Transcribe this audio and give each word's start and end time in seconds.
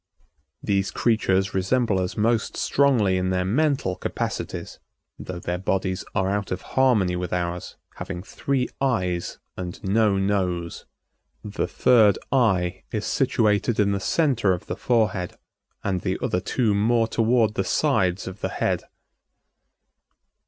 These 0.63 0.89
creatures 0.89 1.53
resemble 1.53 1.99
us 1.99 2.17
most 2.17 2.57
strongly 2.57 3.17
in 3.17 3.29
their 3.29 3.45
mental 3.45 3.95
capacities, 3.95 4.79
though 5.19 5.37
their 5.37 5.59
bodies 5.59 6.03
are 6.15 6.27
out 6.27 6.51
of 6.51 6.63
harmony 6.73 7.15
with 7.15 7.31
ours, 7.31 7.75
having 7.97 8.23
three 8.23 8.67
eyes 8.81 9.37
and 9.55 9.79
no 9.83 10.17
nose. 10.17 10.87
The 11.43 11.67
third 11.67 12.17
eye 12.31 12.81
is 12.91 13.05
situated 13.05 13.79
in 13.79 13.91
the 13.91 13.99
center 13.99 14.53
of 14.53 14.65
the 14.65 14.75
forehead, 14.75 15.35
and 15.83 16.01
the 16.01 16.17
other 16.19 16.39
two 16.41 16.73
more 16.73 17.07
toward 17.07 17.53
the 17.53 17.63
sides 17.63 18.25
of 18.27 18.41
the 18.41 18.49
head. 18.49 18.85